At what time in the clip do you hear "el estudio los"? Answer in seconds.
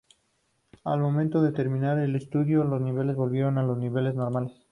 1.99-2.81